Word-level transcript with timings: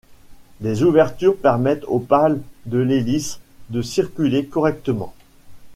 Des 0.61 0.81
ouvertures 0.81 1.37
permettent 1.37 1.83
aux 1.83 1.99
pales 1.99 2.41
de 2.65 2.79
l'hélice 2.79 3.39
de 3.69 3.83
circuler 3.83 4.47
correctement. 4.47 5.13